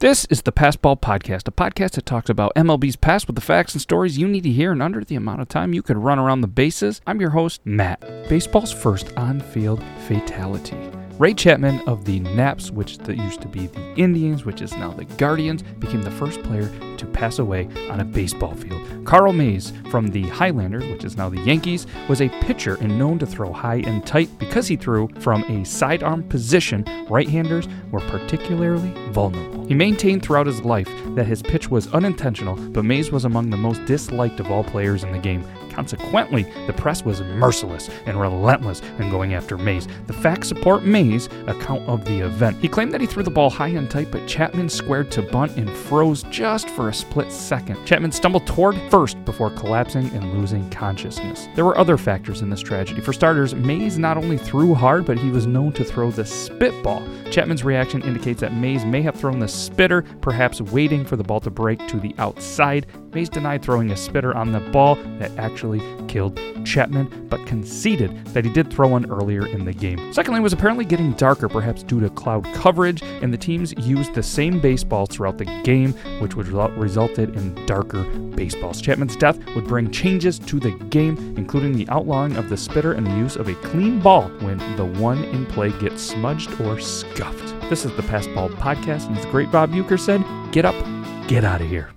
[0.00, 3.42] This is the Past Ball Podcast, a podcast that talks about MLB's past with the
[3.42, 5.96] facts and stories you need to hear in under the amount of time you could
[5.96, 7.00] run around the bases.
[7.04, 8.00] I'm your host, Matt.
[8.28, 10.78] Baseball's first on field fatality.
[11.18, 15.04] Ray Chapman of the Naps, which used to be the Indians, which is now the
[15.04, 19.04] Guardians, became the first player to pass away on a baseball field.
[19.04, 23.18] Carl Mays from the Highlanders, which is now the Yankees, was a pitcher and known
[23.18, 26.84] to throw high and tight because he threw from a sidearm position.
[27.10, 29.57] Right-handers were particularly vulnerable.
[29.68, 33.56] He maintained throughout his life that his pitch was unintentional, but Mays was among the
[33.58, 35.44] most disliked of all players in the game.
[35.78, 39.86] Consequently, the press was merciless and relentless in going after Mays.
[40.08, 42.56] The facts support Mays' account of the event.
[42.56, 45.56] He claimed that he threw the ball high and tight, but Chapman squared to bunt
[45.56, 47.86] and froze just for a split second.
[47.86, 51.46] Chapman stumbled toward first before collapsing and losing consciousness.
[51.54, 53.00] There were other factors in this tragedy.
[53.00, 57.06] For starters, Mays not only threw hard, but he was known to throw the spitball.
[57.30, 61.38] Chapman's reaction indicates that Mays may have thrown the spitter, perhaps waiting for the ball
[61.38, 62.88] to break to the outside.
[63.14, 65.67] Mays denied throwing a spitter on the ball that actually
[66.08, 70.12] killed Chapman, but conceded that he did throw one earlier in the game.
[70.12, 74.14] Secondly, it was apparently getting darker, perhaps due to cloud coverage, and the teams used
[74.14, 78.80] the same baseballs throughout the game, which would result resulted in darker baseballs.
[78.80, 83.06] Chapman's death would bring changes to the game, including the outlawing of the spitter and
[83.06, 87.54] the use of a clean ball when the one in play gets smudged or scuffed.
[87.68, 90.74] This is the Past Ball Podcast, and as great Bob Uecker said, get up,
[91.28, 91.90] get out of here.